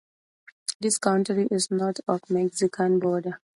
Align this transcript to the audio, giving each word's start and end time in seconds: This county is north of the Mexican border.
This 0.79 0.97
county 0.97 1.47
is 1.51 1.69
north 1.69 1.99
of 2.07 2.21
the 2.27 2.33
Mexican 2.33 2.97
border. 2.97 3.39